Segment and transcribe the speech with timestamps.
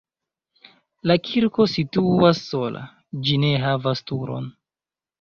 [1.11, 2.85] La kirko situas sola,
[3.29, 4.55] ĝi ne havas turon.